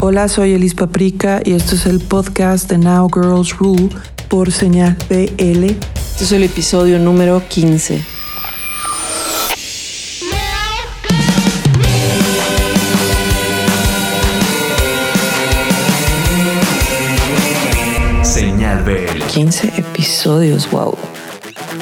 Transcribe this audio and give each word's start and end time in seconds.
Hola, 0.00 0.28
soy 0.28 0.52
Elis 0.52 0.74
Paprika 0.74 1.40
y 1.44 1.54
esto 1.54 1.74
es 1.74 1.84
el 1.84 1.98
podcast 1.98 2.70
de 2.70 2.78
Now 2.78 3.10
Girls 3.12 3.58
Rule 3.58 3.88
por 4.28 4.52
señal 4.52 4.96
BL. 5.08 5.64
Este 5.64 6.22
es 6.22 6.30
el 6.30 6.44
episodio 6.44 7.00
número 7.00 7.42
15. 7.48 8.00
Señal 18.22 18.84
BL. 18.84 19.20
15 19.24 19.72
episodios, 19.78 20.70
wow. 20.70 20.96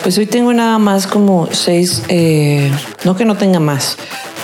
Pues 0.02 0.16
hoy 0.16 0.24
tengo 0.24 0.54
nada 0.54 0.78
más 0.78 1.06
como 1.06 1.48
6, 1.52 2.04
eh, 2.08 2.72
no 3.04 3.14
que 3.14 3.26
no 3.26 3.36
tenga 3.36 3.60
más, 3.60 3.98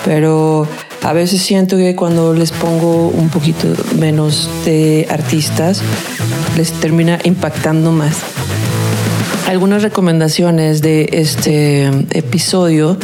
pero 0.05 0.69
a 1.03 1.13
veces 1.13 1.43
siento 1.43 1.77
que 1.77 1.97
cuando 1.97 2.33
les 2.35 2.53
pongo 2.53 3.09
un 3.09 3.29
poquito 3.29 3.69
menos 3.99 4.49
de 4.65 5.07
artistas, 5.11 5.83
les 6.57 6.73
termina 6.73 7.19
impactando 7.25 7.91
más. 7.91 8.19
Algunas 9.49 9.83
recomendaciones 9.83 10.81
de 10.81 11.09
este 11.13 11.87
episodio 12.11 12.97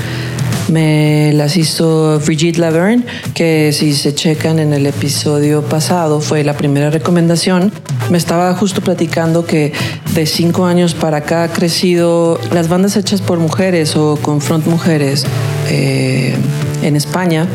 me 0.69 1.33
las 1.33 1.57
hizo 1.57 2.21
Brigitte 2.21 2.59
Laverne, 2.59 3.05
que 3.35 3.73
si 3.73 3.95
se 3.95 4.15
checan 4.15 4.59
en 4.59 4.73
el 4.73 4.87
episodio 4.87 5.63
pasado 5.63 6.21
fue 6.21 6.45
la 6.45 6.57
primera 6.57 6.91
recomendación. 6.91 7.73
Me 8.11 8.19
estaba 8.19 8.55
justo 8.55 8.81
platicando 8.81 9.45
que 9.45 9.73
de 10.15 10.27
cinco 10.27 10.67
años 10.67 10.95
para 10.95 11.19
acá 11.19 11.45
ha 11.45 11.49
crecido 11.49 12.39
las 12.53 12.69
bandas 12.69 12.97
hechas 12.97 13.21
por 13.21 13.39
mujeres 13.39 13.97
o 13.97 14.19
con 14.21 14.41
front 14.41 14.67
mujeres 14.67 15.25
eh, 15.69 16.35
en 16.83 16.97
España. 16.97 17.47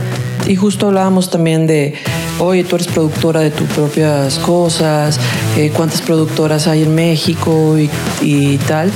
Y 0.48 0.56
justo 0.56 0.88
hablábamos 0.88 1.30
también 1.30 1.68
de, 1.68 1.94
oye, 2.40 2.64
tú 2.64 2.76
eres 2.76 2.88
productora 2.88 3.40
de 3.40 3.52
tus 3.52 3.68
propias 3.70 4.40
cosas, 4.40 5.20
eh, 5.58 5.72
cuántas 5.76 6.02
productoras 6.02 6.68
hay 6.68 6.84
en 6.84 6.94
México 6.96 7.78
y, 8.22 8.58
tal. 8.68 8.92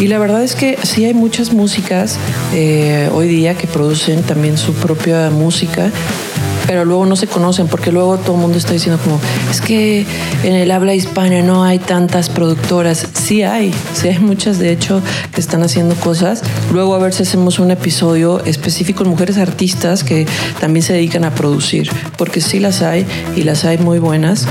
Y 0.00 0.08
la 0.08 0.18
verdad 0.18 0.42
es 0.42 0.54
que 0.54 0.78
sí 0.82 1.04
hay 1.04 1.14
muchas 1.14 1.52
músicas 1.52 2.18
eh, 2.52 3.08
hoy 3.12 3.28
día 3.28 3.54
que 3.54 3.66
producen 3.66 4.22
también 4.22 4.58
su 4.58 4.72
propia 4.72 5.30
música, 5.30 5.90
pero 6.66 6.84
luego 6.84 7.06
no 7.06 7.16
se 7.16 7.26
conocen 7.26 7.68
porque 7.68 7.92
luego 7.92 8.18
todo 8.18 8.34
el 8.36 8.40
mundo 8.40 8.58
está 8.58 8.72
diciendo 8.72 9.00
como, 9.02 9.20
es 9.50 9.60
que 9.60 10.06
en 10.42 10.54
el 10.54 10.70
habla 10.70 10.94
hispana 10.94 11.42
no 11.42 11.64
hay 11.64 11.78
tantas 11.78 12.28
productoras. 12.28 13.06
Sí 13.14 13.42
hay, 13.42 13.72
sí 13.94 14.08
hay 14.08 14.18
muchas 14.18 14.58
de 14.58 14.72
hecho 14.72 15.02
que 15.34 15.40
están 15.40 15.62
haciendo 15.62 15.94
cosas. 15.96 16.42
Luego 16.72 16.94
a 16.94 16.98
ver 16.98 17.12
si 17.12 17.22
hacemos 17.22 17.58
un 17.58 17.70
episodio 17.70 18.44
específico 18.44 19.04
en 19.04 19.10
mujeres 19.10 19.38
artistas 19.38 20.04
que 20.04 20.26
también 20.60 20.82
se 20.82 20.92
dedican 20.92 21.24
a 21.24 21.34
producir, 21.34 21.90
porque 22.16 22.40
sí 22.40 22.60
las 22.60 22.82
hay 22.82 23.06
y 23.36 23.42
las 23.42 23.64
hay 23.64 23.78
muy 23.78 23.98
buenas. 23.98 24.46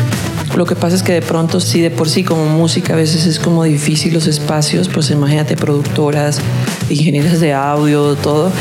Lo 0.55 0.65
que 0.65 0.75
pasa 0.75 0.95
es 0.95 1.03
que 1.03 1.13
de 1.13 1.21
pronto, 1.21 1.61
sí, 1.61 1.81
de 1.81 1.91
por 1.91 2.09
sí 2.09 2.23
como 2.23 2.45
música 2.45 2.93
a 2.93 2.97
veces 2.97 3.25
es 3.25 3.39
como 3.39 3.63
difícil 3.63 4.13
los 4.13 4.27
espacios, 4.27 4.89
pues 4.89 5.09
imagínate 5.09 5.55
productoras, 5.55 6.39
ingenieras 6.89 7.39
de 7.39 7.53
audio, 7.53 8.15
todo. 8.15 8.51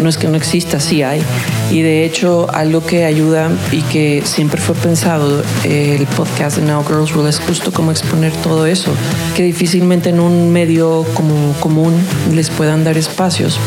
No 0.00 0.08
es 0.08 0.16
que 0.16 0.28
no 0.28 0.36
exista, 0.36 0.80
sí 0.80 1.02
hay. 1.02 1.22
Y 1.70 1.82
de 1.82 2.04
hecho, 2.04 2.48
algo 2.52 2.84
que 2.84 3.04
ayuda 3.04 3.50
y 3.70 3.82
que 3.82 4.22
siempre 4.24 4.60
fue 4.60 4.74
pensado, 4.74 5.42
eh, 5.64 5.96
el 5.98 6.06
podcast 6.06 6.56
de 6.56 6.62
Now 6.64 6.84
Girls 6.84 7.12
Rule 7.12 7.28
es 7.28 7.38
justo 7.38 7.70
como 7.72 7.90
exponer 7.90 8.32
todo 8.42 8.66
eso, 8.66 8.92
que 9.36 9.42
difícilmente 9.42 10.08
en 10.08 10.20
un 10.20 10.52
medio 10.52 11.04
como 11.14 11.52
común 11.60 11.94
les 12.32 12.50
puedan 12.50 12.82
dar 12.82 12.96
espacios. 12.96 13.58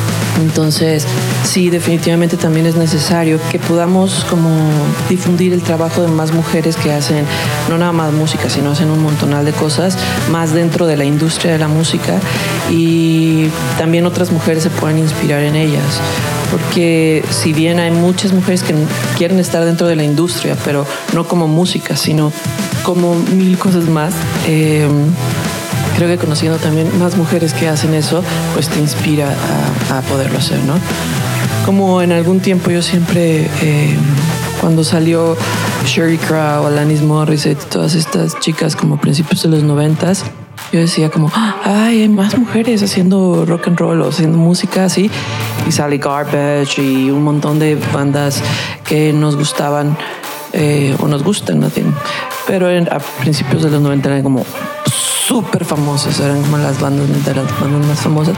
Entonces, 0.42 1.06
sí, 1.44 1.70
definitivamente 1.70 2.38
también 2.38 2.66
es 2.66 2.76
necesario 2.76 3.40
que 3.52 3.60
podamos 3.60 4.26
como 4.30 4.50
difundir 5.10 5.54
el 5.54 5.62
trabajo 5.62 6.02
de 6.02 6.08
más 6.08 6.34
mujeres 6.34 6.76
que 6.76 6.92
hacen 6.92 7.26
no 7.70 7.78
nada 7.78 7.92
más 7.92 8.12
música, 8.12 8.50
sino 8.50 8.72
hacen 8.72 8.90
un 8.90 9.02
montonal 9.02 9.46
de 9.46 9.52
cosas 9.52 9.98
más 10.32 10.54
dentro 10.54 10.88
de 10.88 10.98
la 10.98 11.06
industria 11.06 11.54
de 11.54 11.60
la 11.60 11.68
música 11.68 12.20
y 12.72 13.48
también 13.78 14.06
otras 14.06 14.32
mujeres 14.32 14.64
se 14.64 14.70
pueden 14.70 14.98
inspirar 14.98 15.44
en 15.44 15.56
ellas. 15.56 16.02
Porque 16.54 17.26
si 17.32 17.52
bien 17.52 17.80
hay 17.80 17.90
muchas 17.90 18.32
mujeres 18.32 18.62
que 18.62 18.76
quieren 19.18 19.40
estar 19.40 19.66
dentro 19.66 19.88
de 19.88 19.96
la 19.96 20.04
industria, 20.04 20.56
pero 20.64 20.86
no 21.16 21.28
como 21.28 21.48
música, 21.48 21.98
sino 21.98 22.32
como 22.84 23.16
mil 23.16 23.58
cosas 23.58 23.86
más, 23.90 24.14
eh, 24.46 24.88
creo 25.96 26.08
que 26.08 26.20
conociendo 26.20 26.60
también 26.60 26.96
más 27.00 27.18
mujeres 27.18 27.56
que 27.56 27.68
hacen 27.68 27.96
eso, 27.96 28.24
pues 28.54 28.70
te 28.70 28.80
inspira 28.80 29.36
a, 29.90 30.02
poderlo 30.02 30.38
hacer, 30.38 30.60
¿no? 30.60 30.76
Como 31.66 32.04
en 32.04 32.12
algún 32.12 32.40
tiempo 32.40 32.70
yo 32.70 32.84
siempre, 32.84 33.50
eh, 33.64 33.98
cuando 34.62 34.84
salió 34.84 35.36
Sherry 35.88 36.20
Crow, 36.20 36.68
Alanis 36.68 37.02
Morissette, 37.02 37.68
todas 37.68 37.96
estas 37.96 38.40
chicas 38.42 38.76
como 38.76 38.98
principios 38.98 39.42
de 39.42 39.50
los 39.50 39.64
noventas, 39.64 40.24
yo 40.74 40.80
decía 40.80 41.12
como, 41.12 41.32
ay, 41.36 42.02
hay 42.02 42.10
más 42.10 42.36
mujeres 42.36 42.82
haciendo 42.82 43.46
rock 43.46 43.68
and 43.68 43.80
roll 43.80 44.02
o 44.02 44.10
haciendo 44.10 44.40
música 44.40 44.86
así. 44.86 45.10
Y 45.68 45.72
sale 45.72 46.00
Garbage 46.00 46.82
y 46.82 47.12
un 47.12 47.24
montón 47.24 47.60
de 47.60 47.78
bandas 47.94 48.42
que 48.84 49.14
nos 49.14 49.38
gustaban 49.38 49.96
eh, 50.52 50.96
o 51.00 51.08
nos 51.08 51.24
gustan, 51.24 51.60
¿no? 51.60 51.68
pero 52.48 52.72
en, 52.72 52.92
a 52.92 52.98
principios 52.98 53.62
de 53.62 53.70
los 53.70 53.82
90 53.82 54.10
eran 54.10 54.24
como 54.24 54.46
súper 55.28 55.64
famosas, 55.64 56.20
eran 56.20 56.42
como 56.42 56.58
las 56.58 56.82
bandas 56.82 57.08
de 57.08 57.36
las 57.36 57.60
bandas 57.62 57.88
más 57.88 58.00
famosas. 58.00 58.36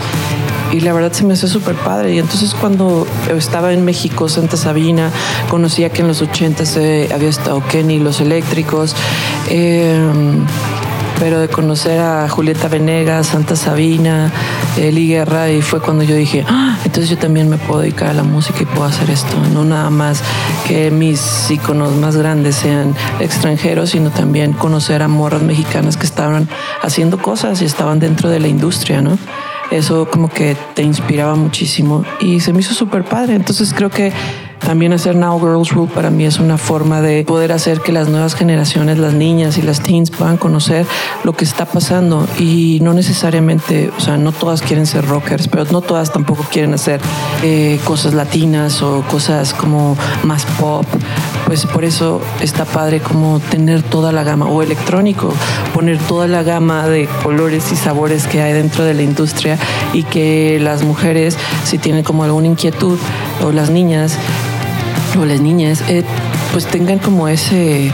Y 0.73 0.81
la 0.81 0.91
verdad 0.91 1.13
se 1.13 1.23
me 1.23 1.35
hace 1.35 1.47
súper 1.47 1.75
padre. 1.75 2.15
Y 2.15 2.19
entonces 2.19 2.53
cuando 2.53 3.07
estaba 3.29 3.71
en 3.71 3.85
México, 3.85 4.27
Santa 4.27 4.57
Sabina, 4.57 5.09
conocía 5.49 5.89
que 5.89 6.01
en 6.01 6.09
los 6.09 6.21
80 6.21 6.63
eh, 6.75 7.09
había 7.13 7.29
estado 7.29 7.63
Kenny, 7.65 7.99
Los 7.99 8.19
Eléctricos. 8.19 8.93
Eh, 9.47 9.97
pero 11.19 11.39
de 11.39 11.47
conocer 11.47 11.99
a 11.99 12.27
Julieta 12.29 12.67
Venegas, 12.67 13.27
Santa 13.27 13.55
Sabina, 13.55 14.31
Eli 14.77 15.07
Guerra, 15.07 15.51
y 15.51 15.61
fue 15.61 15.81
cuando 15.81 16.03
yo 16.03 16.15
dije, 16.15 16.45
ah, 16.47 16.77
entonces 16.83 17.09
yo 17.09 17.17
también 17.17 17.49
me 17.49 17.57
puedo 17.57 17.81
dedicar 17.81 18.09
a 18.09 18.13
la 18.13 18.23
música 18.23 18.59
y 18.61 18.65
puedo 18.65 18.85
hacer 18.85 19.09
esto, 19.09 19.35
no 19.53 19.63
nada 19.63 19.89
más 19.89 20.21
que 20.67 20.91
mis 20.91 21.49
íconos 21.49 21.93
más 21.93 22.15
grandes 22.15 22.55
sean 22.55 22.95
extranjeros, 23.19 23.91
sino 23.91 24.09
también 24.09 24.53
conocer 24.53 25.01
a 25.01 25.07
morras 25.07 25.41
mexicanas 25.41 25.97
que 25.97 26.05
estaban 26.05 26.47
haciendo 26.81 27.21
cosas 27.21 27.61
y 27.61 27.65
estaban 27.65 27.99
dentro 27.99 28.29
de 28.29 28.39
la 28.39 28.47
industria, 28.47 29.01
¿no? 29.01 29.17
Eso 29.71 30.07
como 30.09 30.29
que 30.29 30.55
te 30.75 30.83
inspiraba 30.83 31.35
muchísimo 31.35 32.03
y 32.19 32.39
se 32.39 32.53
me 32.53 32.59
hizo 32.59 32.73
súper 32.73 33.03
padre, 33.03 33.33
entonces 33.35 33.73
creo 33.73 33.89
que 33.89 34.13
también 34.59 34.93
hacer 34.93 35.15
Now 35.15 35.39
Girls 35.39 35.71
Rule 35.71 35.91
para 35.93 36.09
mí 36.09 36.25
es 36.25 36.39
una 36.39 36.57
forma 36.57 37.01
de 37.01 37.23
poder 37.23 37.51
hacer 37.51 37.81
que 37.81 37.91
las 37.91 38.07
nuevas 38.07 38.35
generaciones, 38.35 38.97
las 38.97 39.13
niñas 39.13 39.57
y 39.57 39.61
las 39.61 39.81
teens 39.81 40.11
puedan 40.11 40.37
conocer 40.37 40.85
lo 41.23 41.33
que 41.33 41.43
está 41.43 41.65
pasando 41.65 42.27
y 42.39 42.79
no 42.81 42.93
necesariamente, 42.93 43.91
o 43.95 43.99
sea, 43.99 44.17
no 44.17 44.31
todas 44.31 44.61
quieren 44.61 44.85
ser 44.85 45.05
rockers, 45.07 45.47
pero 45.47 45.65
no 45.65 45.81
todas 45.81 46.11
tampoco 46.11 46.45
quieren 46.51 46.73
hacer 46.73 46.99
eh, 47.43 47.79
cosas 47.83 48.13
latinas 48.13 48.81
o 48.81 49.03
cosas 49.09 49.53
como 49.53 49.97
más 50.23 50.45
pop. 50.59 50.85
Pues 51.45 51.65
por 51.65 51.85
eso 51.85 52.21
está 52.41 52.65
padre 52.65 52.99
como 52.99 53.39
tener 53.39 53.83
toda 53.83 54.11
la 54.11 54.23
gama 54.23 54.47
o 54.47 54.63
electrónico, 54.63 55.31
poner 55.73 55.99
toda 55.99 56.27
la 56.27 56.43
gama 56.43 56.87
de 56.87 57.07
colores 57.23 57.71
y 57.71 57.75
sabores 57.75 58.25
que 58.25 58.41
hay 58.41 58.53
dentro 58.53 58.83
de 58.83 58.93
la 58.93 59.03
industria 59.03 59.59
y 59.93 60.03
que 60.03 60.59
las 60.59 60.83
mujeres, 60.83 61.37
si 61.63 61.77
tienen 61.77 62.03
como 62.03 62.23
alguna 62.23 62.47
inquietud 62.47 62.97
o 63.43 63.51
las 63.51 63.69
niñas, 63.69 64.17
o 65.19 65.25
las 65.25 65.39
niñas, 65.39 65.83
eh, 65.87 66.03
pues 66.51 66.65
tengan 66.65 66.99
como 66.99 67.27
ese 67.27 67.91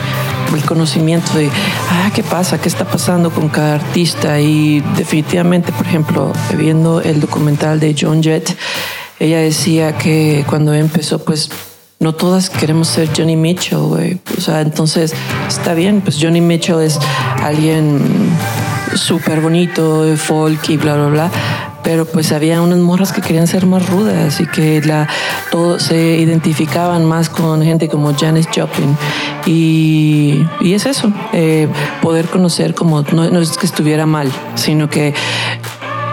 el 0.56 0.63
conocimiento 0.66 1.34
de, 1.38 1.50
ah, 1.90 2.11
¿qué 2.13 2.23
pasa? 2.23 2.59
¿Qué 2.59 2.67
está 2.67 2.85
pasando 2.85 3.31
con 3.31 3.50
cada 3.50 3.75
artista? 3.75 4.40
Y 4.40 4.81
definitivamente, 4.97 5.72
por 5.72 5.85
ejemplo, 5.85 6.34
viendo 6.57 7.01
el 7.01 7.22
documental 7.22 7.79
de 7.79 7.95
John 8.00 8.22
Jett, 8.22 8.56
ella 9.19 9.40
decía 9.40 9.97
que 9.97 10.44
cuando 10.47 10.73
empezó, 10.73 11.19
pues 11.19 11.50
no 12.01 12.13
todas 12.13 12.50
queremos 12.50 12.89
ser 12.89 13.09
Johnny 13.16 13.38
Mitchell, 13.38 13.78
güey. 13.78 14.19
O 14.38 14.41
sea, 14.41 14.62
entonces 14.62 15.13
está 15.47 15.73
bien, 15.73 16.02
pues 16.02 16.17
Johnny 16.20 16.41
Mitchell 16.41 16.81
es 16.81 16.99
alguien 17.41 18.02
súper 18.96 19.40
bonito, 19.40 20.05
folk 20.17 20.70
y 20.70 20.78
bla, 20.78 20.96
bla, 20.96 21.08
bla 21.08 21.31
pero 21.84 22.05
pues 22.05 22.31
había 22.31 22.61
unas 22.61 22.79
morras 22.79 23.11
que 23.11 23.22
querían 23.22 23.47
ser 23.47 23.66
más 23.66 23.90
rudas 23.90 24.40
y 24.40 24.46
que 24.46 24.81
la, 24.81 25.08
se 25.79 26.17
identificaban 26.17 27.05
más 27.05 27.29
con 27.29 27.64
gente 27.64 27.90
como 27.90 28.14
Janis 28.14 28.47
Joplin. 28.53 28.96
Y, 29.46 30.46
y 30.59 30.73
es 30.73 30.85
eso, 30.85 31.11
eh, 31.34 31.67
poder 32.02 32.28
conocer 32.28 32.76
como, 32.76 33.02
no 33.02 33.40
es 33.40 33.58
que 33.58 33.66
estuviera 33.66 34.05
mal, 34.05 34.31
sino 34.55 34.90
que 34.90 35.14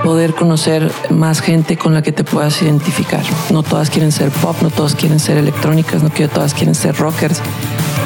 poder 0.05 0.35
conocer 0.35 0.91
más 1.11 1.41
gente 1.41 1.77
con 1.77 1.95
la 1.95 2.03
que 2.03 2.13
te 2.13 2.25
puedas 2.25 2.61
identificar. 2.63 3.23
No 3.51 3.63
todas 3.63 3.91
quieren 3.91 4.13
ser 4.13 4.31
pop, 4.31 4.57
no 4.63 4.71
todas 4.71 4.95
quieren 4.95 5.21
ser 5.21 5.37
electrónicas, 5.39 6.03
no 6.03 6.11
todas 6.11 6.55
quieren 6.55 6.75
ser 6.75 6.97
rockers. 6.97 7.41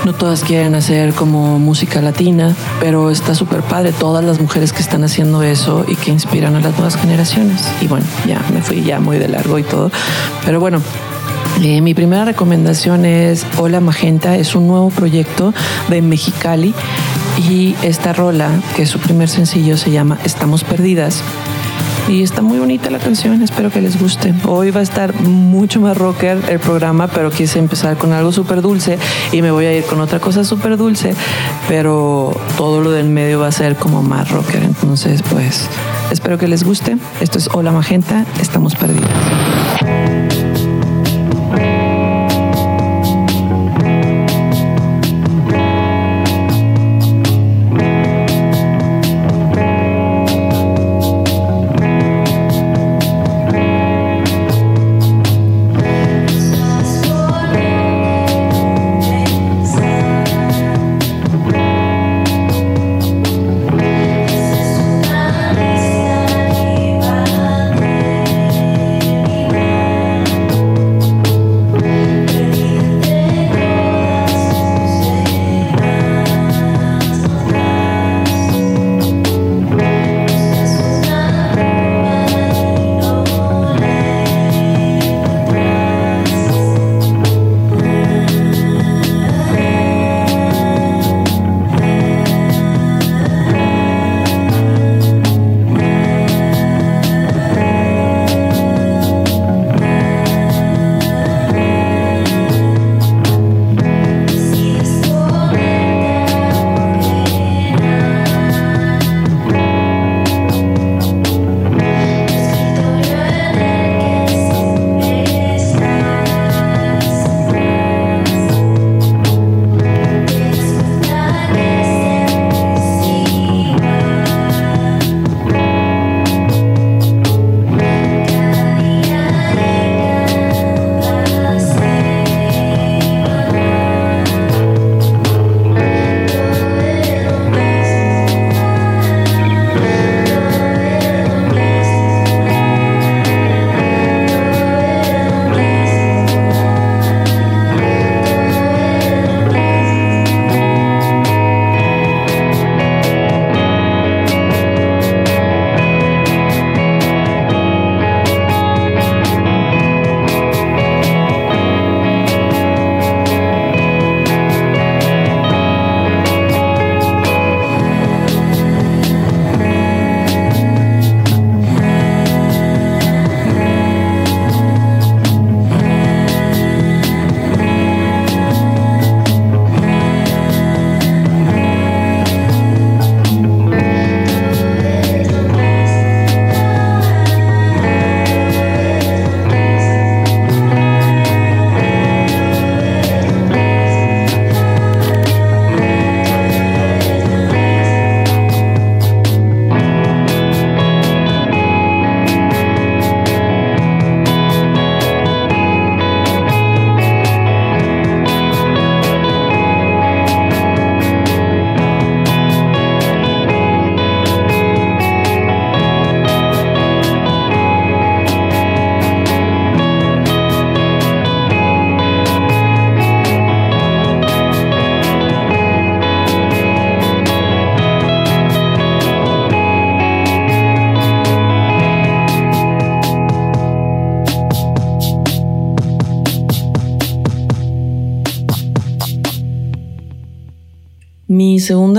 No 0.04 0.12
todas 0.12 0.42
quieren 0.42 0.74
hacer 0.74 1.12
como 1.12 1.60
música 1.60 2.02
latina, 2.02 2.56
pero 2.80 3.10
está 3.10 3.36
súper 3.36 3.60
padre 3.60 3.92
todas 3.92 4.24
las 4.24 4.40
mujeres 4.40 4.72
que 4.72 4.80
están 4.80 5.04
haciendo 5.04 5.44
eso 5.44 5.84
y 5.86 5.94
que 5.94 6.10
inspiran 6.10 6.56
a 6.56 6.60
las 6.60 6.72
nuevas 6.72 6.96
generaciones. 6.96 7.62
Y 7.80 7.86
bueno, 7.86 8.04
ya 8.26 8.42
me 8.52 8.62
fui 8.62 8.82
ya 8.82 8.98
muy 8.98 9.18
de 9.18 9.28
largo 9.28 9.58
y 9.60 9.62
todo. 9.62 9.90
Pero 10.44 10.58
bueno, 10.58 10.80
Eh, 11.60 11.80
mi 11.82 11.92
primera 11.94 12.24
recomendación 12.24 13.04
es 13.04 13.44
Hola 13.58 13.80
Magenta, 13.80 14.36
es 14.36 14.54
un 14.56 14.66
nuevo 14.66 14.88
proyecto 14.88 15.52
de 15.88 16.00
Mexicali 16.00 16.74
y 17.48 17.76
esta 17.82 18.12
rola, 18.12 18.48
que 18.74 18.82
es 18.82 18.88
su 18.88 18.98
primer 18.98 19.28
sencillo, 19.28 19.76
se 19.76 19.90
llama 19.90 20.18
Estamos 20.24 20.64
Perdidas. 20.64 21.22
Y 22.08 22.22
está 22.22 22.42
muy 22.42 22.58
bonita 22.58 22.90
la 22.90 22.98
canción, 22.98 23.42
espero 23.42 23.70
que 23.70 23.80
les 23.80 23.98
guste. 23.98 24.34
Hoy 24.46 24.70
va 24.70 24.80
a 24.80 24.82
estar 24.82 25.14
mucho 25.22 25.80
más 25.80 25.96
rocker 25.96 26.38
el 26.48 26.58
programa, 26.58 27.06
pero 27.06 27.30
quise 27.30 27.58
empezar 27.58 27.96
con 27.96 28.12
algo 28.12 28.32
súper 28.32 28.60
dulce 28.60 28.98
y 29.30 29.40
me 29.40 29.50
voy 29.50 29.66
a 29.66 29.72
ir 29.72 29.84
con 29.84 30.00
otra 30.00 30.18
cosa 30.18 30.44
súper 30.44 30.76
dulce, 30.76 31.14
pero 31.68 32.36
todo 32.56 32.80
lo 32.80 32.90
del 32.90 33.08
medio 33.08 33.40
va 33.40 33.46
a 33.46 33.52
ser 33.52 33.76
como 33.76 34.02
más 34.02 34.30
rocker. 34.30 34.62
Entonces, 34.62 35.22
pues, 35.22 35.68
espero 36.10 36.38
que 36.38 36.48
les 36.48 36.64
guste. 36.64 36.98
Esto 37.20 37.38
es 37.38 37.48
Hola 37.52 37.72
Magenta, 37.72 38.26
estamos 38.40 38.74
perdidas. 38.74 39.08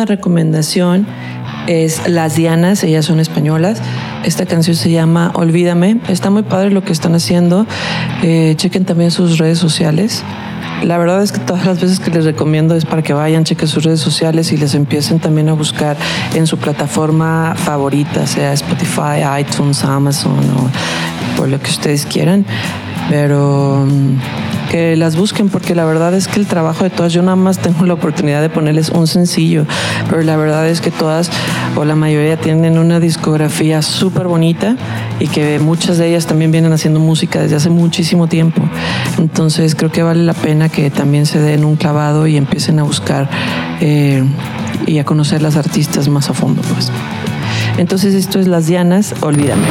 Recomendación 0.06 1.08
es 1.68 2.08
Las 2.08 2.36
Dianas, 2.36 2.84
ellas 2.84 3.06
son 3.06 3.20
españolas. 3.20 3.82
Esta 4.24 4.46
canción 4.46 4.76
se 4.76 4.92
llama 4.92 5.32
Olvídame. 5.34 6.00
Está 6.08 6.30
muy 6.30 6.44
padre 6.44 6.72
lo 6.72 6.84
que 6.84 6.92
están 6.92 7.16
haciendo. 7.16 7.66
Eh, 8.22 8.54
chequen 8.58 8.86
también 8.86 9.12
sus 9.12 9.38
redes 9.38 9.60
sociales. 9.60 10.24
La 10.84 10.98
verdad 10.98 11.24
es 11.24 11.32
que 11.32 11.40
todas 11.40 11.66
las 11.66 11.80
veces 11.80 12.00
que 12.00 12.12
les 12.12 12.26
recomiendo 12.26 12.76
es 12.76 12.86
para 12.86 13.02
que 13.02 13.14
vayan, 13.14 13.46
chequen 13.46 13.68
sus 13.68 13.84
redes 13.84 14.02
sociales 14.02 14.52
y 14.52 14.58
les 14.58 14.76
empiecen 14.76 15.20
también 15.20 15.48
a 15.48 15.54
buscar 15.54 15.96
en 16.34 16.46
su 16.46 16.58
plataforma 16.58 17.54
favorita, 17.56 18.28
sea 18.28 18.52
Spotify, 18.54 19.40
iTunes, 19.40 19.84
Amazon 19.86 20.40
o 20.58 21.38
por 21.38 21.48
lo 21.48 21.60
que 21.62 21.70
ustedes 21.70 22.06
quieran. 22.06 22.46
Pero 23.10 23.86
mm, 23.88 24.18
que 24.74 24.96
las 24.96 25.16
busquen 25.16 25.50
porque 25.50 25.76
la 25.76 25.86
verdad 25.86 26.16
es 26.16 26.28
que 26.28 26.40
el 26.40 26.48
trabajo 26.48 26.84
de 26.84 26.90
todas, 26.90 27.14
yo 27.14 27.22
nada 27.22 27.36
más 27.36 27.60
tengo 27.60 27.86
la 27.86 27.94
oportunidad 27.94 28.42
de 28.42 28.50
ponerles 28.50 28.90
un 28.90 29.06
sencillo, 29.06 29.68
pero 30.10 30.24
la 30.24 30.36
verdad 30.36 30.68
es 30.68 30.82
que 30.82 30.90
todas 30.90 31.30
o 31.76 31.86
la 31.86 31.96
mayoría 31.96 32.38
tienen 32.38 32.80
una 32.80 33.00
discografía 33.00 33.84
súper 33.84 34.26
bonita 34.26 34.76
y 35.20 35.28
que 35.28 35.60
muchas 35.60 36.00
de 36.00 36.08
ellas 36.08 36.26
también 36.26 36.52
vienen 36.52 36.74
haciendo 36.74 37.00
música 37.00 37.40
desde 37.40 37.56
hace 37.56 37.70
muchísimo 37.70 38.26
tiempo. 38.26 38.64
Entonces 39.20 39.76
creo 39.76 39.92
que 39.92 40.02
vale 40.02 40.24
la 40.24 40.34
pena 40.34 40.70
que 40.70 40.90
también 40.90 41.28
se 41.28 41.40
den 41.40 41.66
un 41.66 41.76
clavado 41.76 42.26
y 42.26 42.36
empiecen 42.36 42.80
a 42.80 42.84
buscar 42.84 43.30
eh, 43.80 44.24
y 44.88 44.98
a 44.98 45.06
conocer 45.06 45.44
las 45.44 45.56
artistas 45.56 46.08
más 46.08 46.32
a 46.32 46.34
fondo. 46.34 46.64
Pues. 46.74 46.92
Entonces 47.78 48.16
esto 48.16 48.40
es 48.40 48.48
Las 48.48 48.66
Dianas, 48.66 49.14
olvídame. 49.22 49.68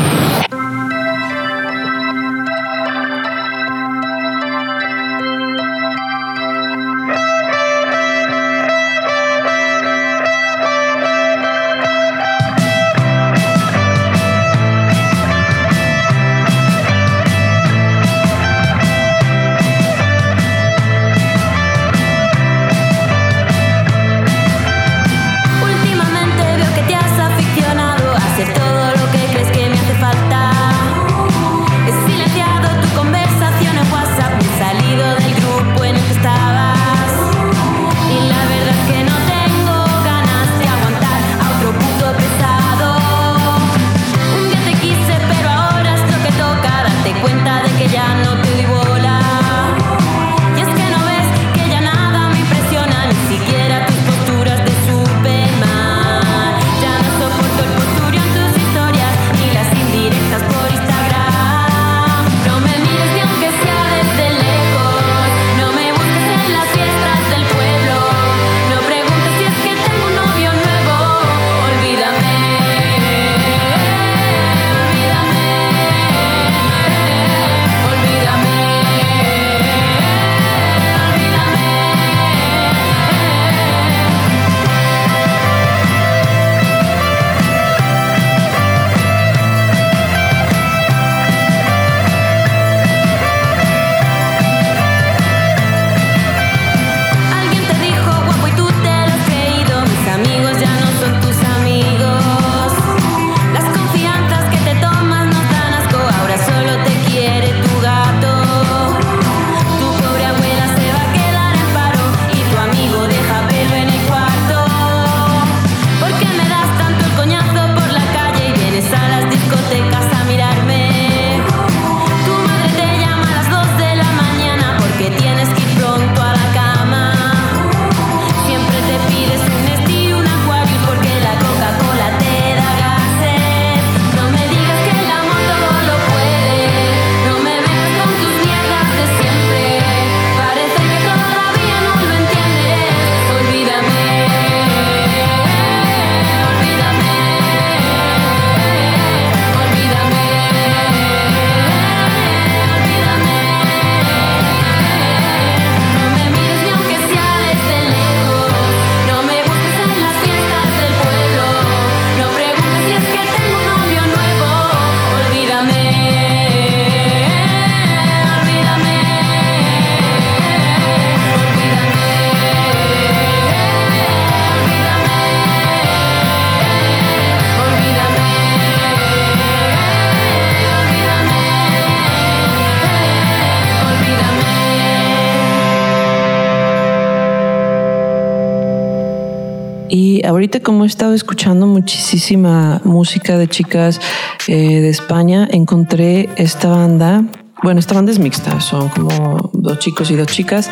Ahorita 190.25 190.61
como 190.61 190.85
he 190.85 190.87
estado 190.87 191.15
escuchando 191.15 191.67
muchísima 191.67 192.81
música 192.85 193.39
de 193.39 193.49
chicas 193.49 194.01
eh, 194.47 194.81
de 194.81 194.89
España, 194.89 195.49
encontré 195.51 196.29
esta 196.37 196.69
banda. 196.69 197.25
Bueno, 197.63 197.81
esta 197.81 197.95
banda 197.95 198.13
es 198.13 198.19
mixta, 198.19 198.61
son 198.61 198.89
como 198.89 199.51
dos 199.53 199.79
chicos 199.79 200.11
y 200.11 200.17
dos 200.17 200.29
chicas. 200.29 200.69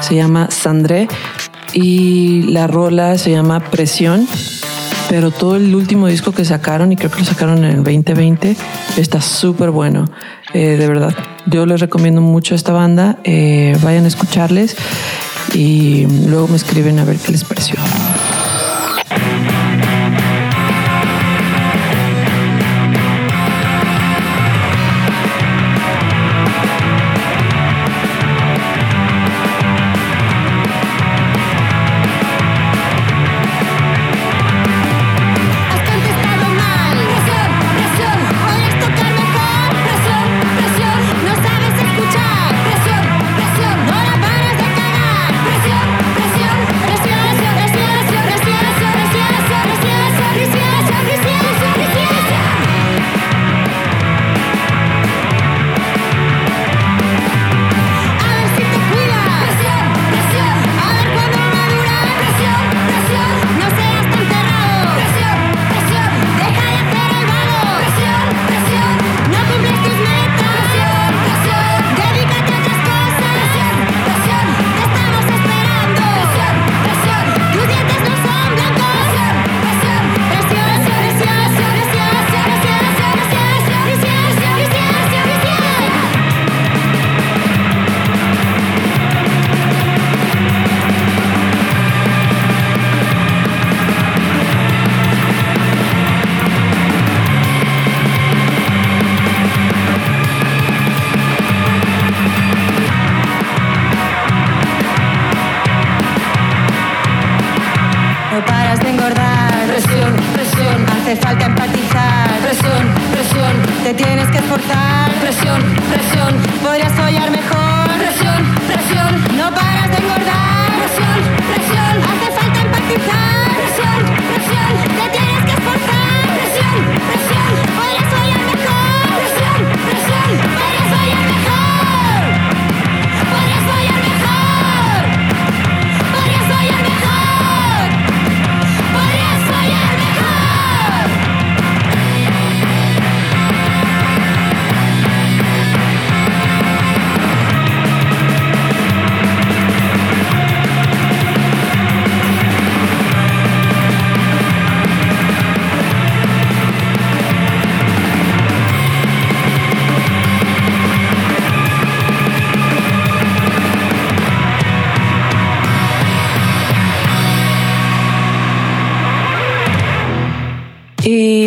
Se 0.00 0.14
llama 0.14 0.48
Sandré 0.50 1.08
y 1.74 2.42
la 2.42 2.66
rola 2.66 3.18
se 3.18 3.30
llama 3.30 3.60
Presión. 3.60 4.26
Pero 5.08 5.30
todo 5.30 5.56
el 5.56 5.74
último 5.74 6.06
disco 6.06 6.32
que 6.32 6.44
sacaron, 6.44 6.92
y 6.92 6.96
creo 6.96 7.10
que 7.10 7.20
lo 7.20 7.24
sacaron 7.24 7.64
en 7.64 7.70
el 7.70 7.76
2020, 7.76 8.56
está 8.98 9.22
súper 9.22 9.70
bueno. 9.70 10.04
Eh, 10.52 10.76
de 10.76 10.86
verdad, 10.86 11.14
yo 11.46 11.64
les 11.64 11.80
recomiendo 11.80 12.20
mucho 12.20 12.54
esta 12.54 12.72
banda. 12.72 13.18
Eh, 13.24 13.76
vayan 13.82 14.04
a 14.04 14.08
escucharles 14.08 14.76
y 15.54 16.06
luego 16.26 16.48
me 16.48 16.56
escriben 16.56 16.98
a 16.98 17.04
ver 17.04 17.16
qué 17.16 17.32
les 17.32 17.44
pareció. 17.44 17.76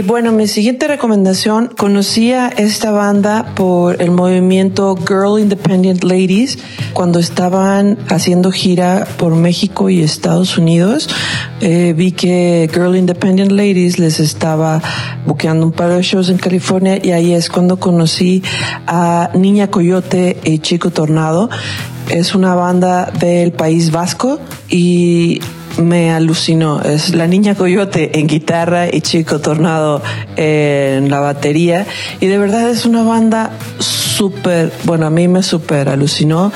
Bueno, 0.03 0.31
mi 0.31 0.48
siguiente 0.48 0.88
recomendación, 0.88 1.67
conocí 1.67 2.31
a 2.31 2.48
esta 2.48 2.91
banda 2.91 3.53
por 3.55 4.01
el 4.01 4.12
movimiento 4.12 4.96
Girl 4.96 5.39
Independent 5.39 6.03
Ladies 6.03 6.58
cuando 6.93 7.20
estaban 7.20 7.98
haciendo 8.10 8.51
gira 8.51 9.08
por 9.17 9.36
México 9.36 9.89
y 9.89 10.01
Estados 10.01 10.58
Unidos. 10.58 11.10
Eh, 11.62 11.93
vi 11.96 12.13
que 12.13 12.70
Girl 12.74 12.96
Independent 12.96 13.51
Ladies 13.51 14.00
les 14.00 14.20
estaba 14.20 14.81
buqueando 15.25 15.65
un 15.65 15.72
par 15.72 15.89
de 15.89 16.01
shows 16.01 16.29
en 16.29 16.38
California 16.38 17.00
y 17.03 17.12
ahí 17.12 17.34
es 17.34 17.50
cuando 17.50 17.79
conocí 17.79 18.43
a 18.88 19.29
Niña 19.34 19.70
Coyote 19.70 20.38
y 20.43 20.60
Chico 20.60 20.91
Tornado. 20.91 21.50
Es 22.10 22.34
una 22.34 22.55
banda 22.55 23.12
del 23.20 23.51
País 23.51 23.91
Vasco 23.91 24.39
y 24.70 25.41
me 25.77 26.11
alucinó. 26.11 26.81
Es 26.81 27.15
la 27.15 27.27
niña 27.27 27.55
coyote 27.55 28.19
en 28.19 28.27
guitarra 28.27 28.87
y 28.91 29.01
Chico 29.01 29.39
Tornado 29.39 30.01
en 30.35 31.09
la 31.09 31.19
batería. 31.19 31.85
Y 32.19 32.27
de 32.27 32.37
verdad 32.37 32.69
es 32.69 32.85
una 32.85 33.03
banda 33.03 33.51
súper, 33.79 34.71
bueno, 34.83 35.05
a 35.05 35.09
mí 35.09 35.27
me 35.27 35.43
súper 35.43 35.89
alucinó. 35.89 36.51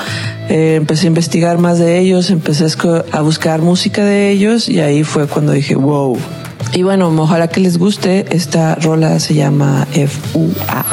Eh, 0.48 0.74
empecé 0.76 1.06
a 1.06 1.08
investigar 1.08 1.58
más 1.58 1.78
de 1.78 1.98
ellos, 1.98 2.30
empecé 2.30 2.66
a 3.12 3.20
buscar 3.22 3.60
música 3.60 4.04
de 4.04 4.30
ellos 4.30 4.68
y 4.68 4.80
ahí 4.80 5.04
fue 5.04 5.26
cuando 5.26 5.52
dije, 5.52 5.74
wow. 5.74 6.18
Y 6.72 6.82
bueno, 6.82 7.08
ojalá 7.08 7.48
que 7.48 7.60
les 7.60 7.78
guste. 7.78 8.26
Esta 8.30 8.74
rola 8.76 9.18
se 9.18 9.34
llama 9.34 9.86
FUA. 9.92 10.84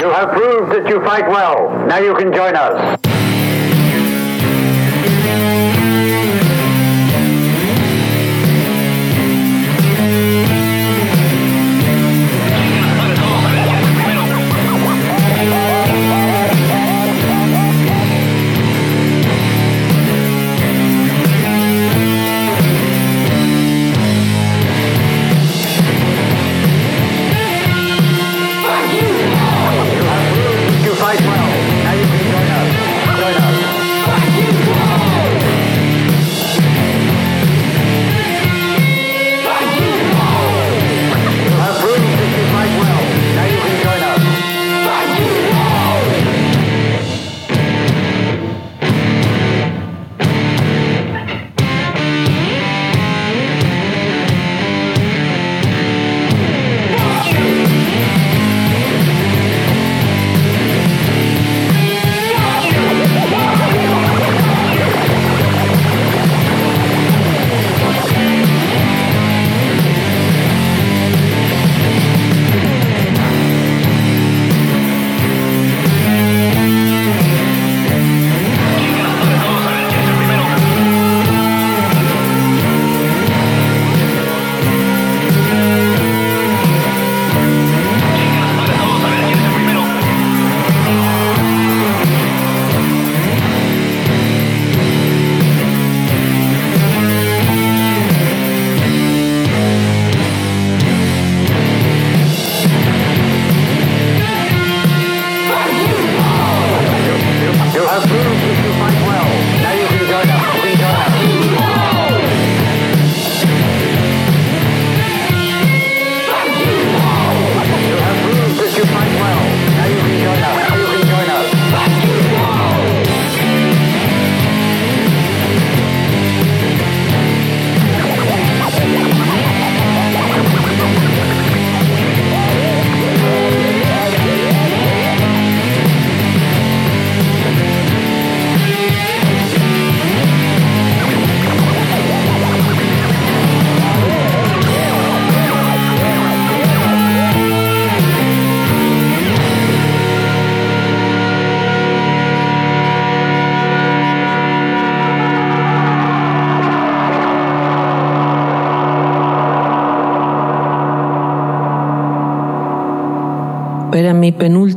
You 0.00 0.10
have 0.10 0.32
proved 0.32 0.72
that 0.72 0.88
you 0.88 1.00
fight 1.02 1.28
well. 1.28 1.86
Now 1.86 1.98
you 1.98 2.14
can 2.14 2.32
join 2.32 2.54
us. 2.54 3.07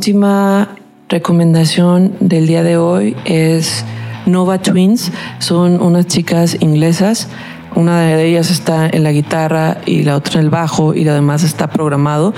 Mi 0.02 0.06
penúltima 0.06 0.70
recomendación 1.10 2.16
del 2.20 2.48
día 2.48 2.64
de 2.64 2.76
hoy 2.76 3.16
es 3.24 3.86
Nova 4.26 4.58
Twins. 4.58 5.12
Son 5.38 5.80
unas 5.80 6.08
chicas 6.08 6.58
inglesas. 6.60 7.28
Una 7.76 8.02
de 8.02 8.26
ellas 8.26 8.50
está 8.50 8.90
en 8.90 9.04
la 9.04 9.12
guitarra 9.12 9.78
y 9.86 10.02
la 10.02 10.16
otra 10.16 10.40
en 10.40 10.46
el 10.46 10.50
bajo 10.50 10.96
y 10.96 11.04
lo 11.04 11.14
demás 11.14 11.44
está 11.44 11.68
programado. 11.68 12.34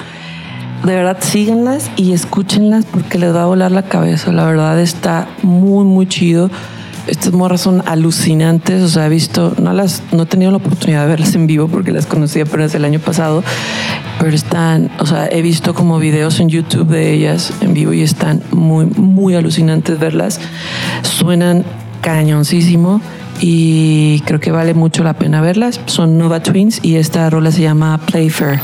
De 0.84 0.94
verdad, 0.94 1.20
síganlas 1.22 1.90
y 1.96 2.12
escúchenlas 2.12 2.84
porque 2.84 3.18
les 3.18 3.34
va 3.34 3.44
a 3.44 3.46
volar 3.46 3.72
la 3.72 3.84
cabeza. 3.84 4.34
La 4.34 4.44
verdad 4.44 4.78
está 4.82 5.30
muy, 5.42 5.86
muy 5.86 6.06
chido. 6.06 6.52
Estas 7.08 7.32
morras 7.32 7.62
son 7.62 7.82
alucinantes, 7.86 8.82
o 8.82 8.90
sea, 8.90 9.06
he 9.06 9.10
visto, 9.10 9.54
no 9.58 9.72
las, 9.72 10.04
no 10.12 10.24
he 10.24 10.26
tenido 10.26 10.52
la 10.52 10.58
oportunidad 10.58 11.04
de 11.04 11.08
verlas 11.08 11.36
en 11.36 11.48
vivo 11.48 11.70
porque 11.70 11.92
las 11.92 12.08
conocí 12.08 12.42
apenas 12.42 12.76
el 12.76 12.86
año 12.86 13.00
pasado, 13.00 13.44
pero 14.24 14.38
están, 14.38 14.90
o 15.00 15.06
sea, 15.06 15.28
he 15.30 15.42
visto 15.42 15.74
como 15.74 16.00
videos 16.00 16.40
en 16.40 16.48
YouTube 16.48 16.88
de 16.88 17.12
ellas 17.12 17.52
en 17.60 17.74
vivo 17.74 17.92
y 17.92 18.04
están 18.04 18.42
muy, 18.52 18.86
muy 18.86 19.36
alucinantes 19.36 20.00
verlas. 20.00 20.40
Suenan 21.02 21.66
cañoncísimo 22.00 23.02
y 23.42 24.22
creo 24.22 24.40
que 24.40 24.52
vale 24.54 24.76
mucho 24.76 25.04
la 25.04 25.12
pena 25.12 25.42
verlas. 25.42 25.82
Son 25.88 26.18
Nova 26.18 26.42
Twins 26.42 26.80
y 26.84 26.96
esta 26.96 27.30
rola 27.30 27.52
se 27.52 27.64
llama 27.64 28.00
Playfair. 28.06 28.62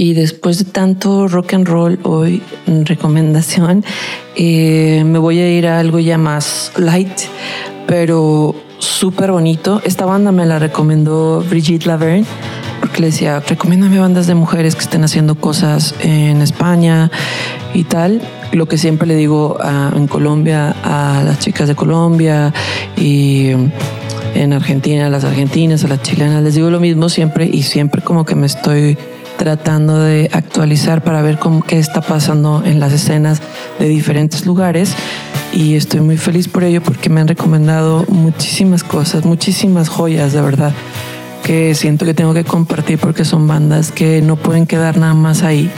Y 0.00 0.14
después 0.14 0.58
de 0.58 0.64
tanto 0.64 1.26
rock 1.26 1.54
and 1.54 1.66
roll 1.66 1.98
hoy, 2.04 2.40
recomendación, 2.84 3.84
eh, 4.36 5.02
me 5.04 5.18
voy 5.18 5.40
a 5.40 5.50
ir 5.50 5.66
a 5.66 5.80
algo 5.80 5.98
ya 5.98 6.16
más 6.16 6.70
light, 6.76 7.22
pero 7.88 8.54
súper 8.78 9.32
bonito. 9.32 9.82
Esta 9.84 10.06
banda 10.06 10.30
me 10.30 10.46
la 10.46 10.60
recomendó 10.60 11.44
Brigitte 11.50 11.86
Laverne, 11.86 12.24
porque 12.78 13.00
le 13.00 13.06
decía, 13.08 13.40
recomiéndame 13.40 13.98
bandas 13.98 14.28
de 14.28 14.36
mujeres 14.36 14.76
que 14.76 14.82
estén 14.82 15.02
haciendo 15.02 15.34
cosas 15.34 15.96
en 15.98 16.42
España 16.42 17.10
y 17.74 17.82
tal. 17.82 18.22
Lo 18.52 18.68
que 18.68 18.78
siempre 18.78 19.08
le 19.08 19.16
digo 19.16 19.58
en 19.96 20.06
Colombia 20.06 20.76
a 20.84 21.24
las 21.24 21.40
chicas 21.40 21.66
de 21.66 21.74
Colombia 21.74 22.54
y 22.96 23.48
en 24.36 24.52
Argentina 24.52 25.08
a 25.08 25.10
las 25.10 25.24
argentinas, 25.24 25.82
a 25.82 25.88
las 25.88 26.02
chilenas, 26.02 26.40
les 26.44 26.54
digo 26.54 26.70
lo 26.70 26.78
mismo 26.78 27.08
siempre 27.08 27.50
y 27.52 27.64
siempre 27.64 28.00
como 28.00 28.24
que 28.24 28.36
me 28.36 28.46
estoy 28.46 28.96
tratando 29.38 29.98
de 30.00 30.28
actualizar 30.32 31.02
para 31.02 31.22
ver 31.22 31.38
cómo, 31.38 31.62
qué 31.62 31.78
está 31.78 32.02
pasando 32.02 32.62
en 32.66 32.80
las 32.80 32.92
escenas 32.92 33.40
de 33.78 33.88
diferentes 33.88 34.44
lugares. 34.44 34.94
Y 35.54 35.76
estoy 35.76 36.00
muy 36.00 36.18
feliz 36.18 36.46
por 36.48 36.64
ello 36.64 36.82
porque 36.82 37.08
me 37.08 37.22
han 37.22 37.28
recomendado 37.28 38.04
muchísimas 38.08 38.84
cosas, 38.84 39.24
muchísimas 39.24 39.88
joyas 39.88 40.34
de 40.34 40.42
verdad 40.42 40.74
que 41.42 41.74
siento 41.74 42.04
que 42.04 42.14
tengo 42.14 42.34
que 42.34 42.44
compartir 42.44 42.98
porque 42.98 43.24
son 43.24 43.46
bandas 43.46 43.92
que 43.92 44.22
no 44.22 44.36
pueden 44.36 44.66
quedar 44.66 44.96
nada 44.96 45.14
más 45.14 45.42
ahí. 45.42 45.70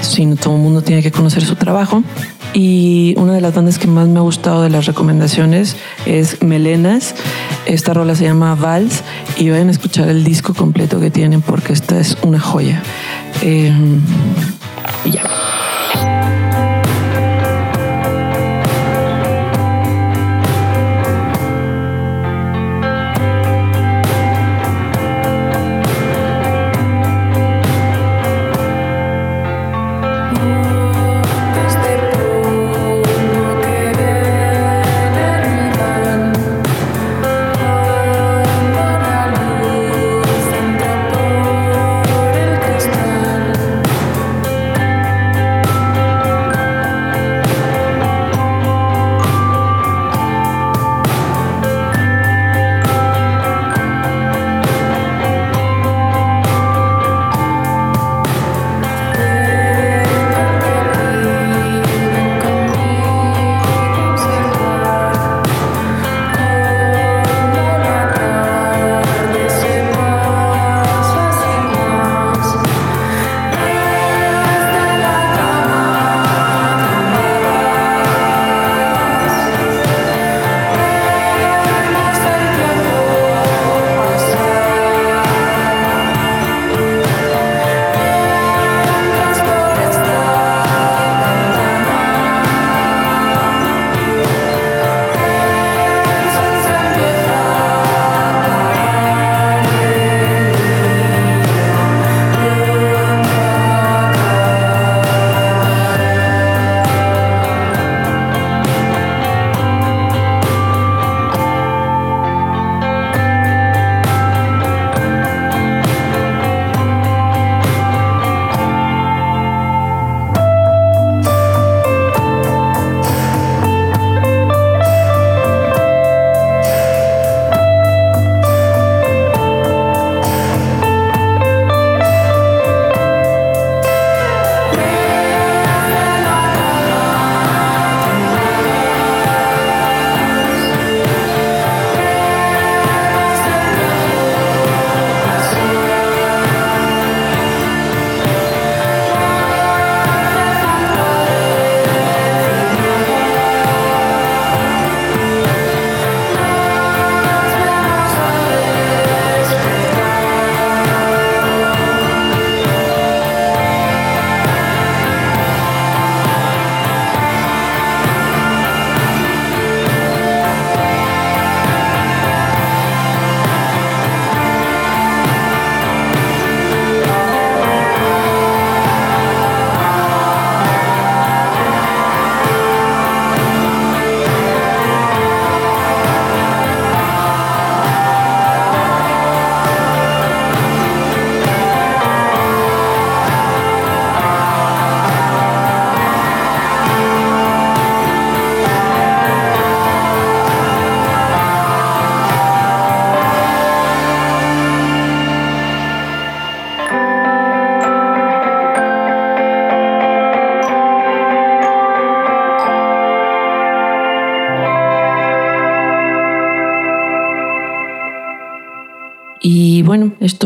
sino 0.00 0.36
todo 0.36 0.54
el 0.54 0.62
mundo 0.62 0.82
tiene 0.82 1.02
que 1.02 1.10
conocer 1.10 1.44
su 1.44 1.56
trabajo. 1.56 2.02
Y 2.54 3.14
una 3.18 3.34
de 3.34 3.40
las 3.40 3.54
bandas 3.54 3.78
que 3.78 3.86
más 3.86 4.08
me 4.08 4.18
ha 4.18 4.22
gustado 4.22 4.62
de 4.62 4.70
las 4.70 4.86
recomendaciones 4.86 5.76
es 6.06 6.42
Melenas. 6.42 7.14
Esta 7.66 7.92
rola 7.92 8.14
se 8.14 8.24
llama 8.24 8.54
Vals 8.54 9.02
y 9.36 9.50
vayan 9.50 9.68
a 9.68 9.72
escuchar 9.72 10.08
el 10.08 10.24
disco 10.24 10.54
completo 10.54 11.00
que 11.00 11.10
tienen 11.10 11.42
porque 11.42 11.72
esta 11.72 11.98
es 12.00 12.16
una 12.22 12.40
joya. 12.40 12.82
Eh, 13.42 13.72
ya. 15.12 15.37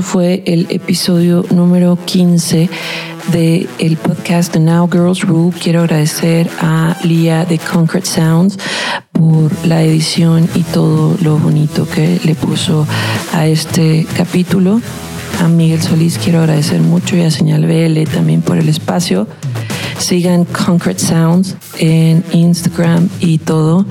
Fue 0.03 0.43
el 0.47 0.67
episodio 0.71 1.45
número 1.51 1.97
15 2.05 2.69
del 3.31 3.69
el 3.79 3.97
podcast 3.97 4.53
The 4.53 4.61
Now 4.61 4.89
Girls 4.91 5.21
Rule. 5.23 5.55
Quiero 5.59 5.81
agradecer 5.81 6.51
a 6.61 6.97
Lia 7.05 7.45
de 7.45 7.59
Concrete 7.59 8.07
Sounds 8.07 8.59
por 9.13 9.51
la 9.67 9.83
edición 9.83 10.49
y 10.55 10.63
todo 10.63 11.17
lo 11.23 11.39
bonito 11.39 11.87
que 11.89 12.21
le 12.25 12.35
puso 12.35 12.87
a 13.33 13.47
este 13.47 14.07
capítulo. 14.17 14.81
A 15.41 15.49
Miguel 15.49 15.81
Solís 15.81 16.19
quiero 16.19 16.41
agradecer 16.41 16.81
mucho 16.81 17.17
y 17.17 17.23
a 17.23 17.31
Señal 17.31 17.67
BL 17.67 18.03
también 18.13 18.43
por 18.43 18.59
el 18.59 18.69
espacio. 18.69 19.27
Sigan 19.99 20.45
Concrete 20.45 21.01
Sounds 21.01 21.57
en 21.79 22.25
Instagram 22.33 23.09
y 23.21 23.39
todo 23.39 23.87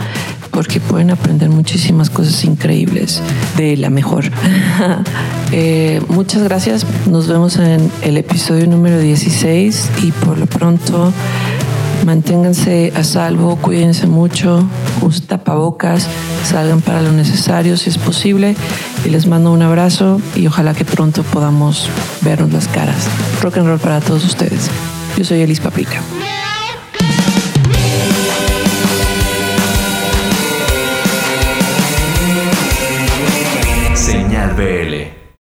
porque 0.52 0.80
pueden 0.80 1.12
aprender 1.12 1.50
muchísimas 1.50 2.10
cosas 2.10 2.44
increíbles 2.44 3.22
de 3.58 3.78
la 3.78 3.90
mejor. 3.90 4.26
Eh, 5.54 6.02
muchas 6.08 6.44
gracias. 6.44 6.86
Nos 7.08 7.28
vemos 7.28 7.58
en 7.58 7.92
el 8.04 8.16
episodio 8.16 8.68
número 8.68 9.00
16 9.00 9.90
y 10.02 10.14
por 10.14 10.38
lo 10.38 10.46
pronto 10.46 11.12
manténganse 12.06 12.94
a 12.96 13.04
salvo, 13.04 13.58
cuídense 13.58 14.08
mucho, 14.08 14.66
usen 15.02 15.28
tapabocas, 15.28 16.08
salgan 16.46 16.80
para 16.80 17.02
lo 17.02 17.12
necesario 17.12 17.76
si 17.76 17.90
es 17.90 17.98
posible 17.98 18.56
y 19.06 19.10
les 19.10 19.28
mando 19.28 19.52
un 19.52 19.62
abrazo 19.62 20.22
y 20.38 20.48
ojalá 20.48 20.74
que 20.74 20.86
pronto 20.86 21.24
podamos 21.24 21.90
vernos 22.22 22.54
las 22.54 22.70
caras. 22.70 23.08
Rock 23.42 23.58
and 23.58 23.68
roll 23.68 23.80
para 23.80 24.00
todos 24.00 24.24
ustedes. 24.24 24.70
Yo 25.18 25.26
soy 25.26 25.42
Elis 25.42 25.60
Paprika. 25.60 26.02